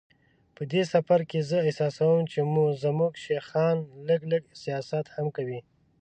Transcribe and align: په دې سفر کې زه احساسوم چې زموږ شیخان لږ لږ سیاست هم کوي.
په 0.55 0.61
دې 0.71 0.81
سفر 0.93 1.19
کې 1.29 1.39
زه 1.49 1.57
احساسوم 1.67 2.23
چې 2.31 2.39
زموږ 2.83 3.13
شیخان 3.25 3.77
لږ 4.07 4.21
لږ 4.31 4.43
سیاست 4.63 5.05
هم 5.15 5.25
کوي. 5.37 5.59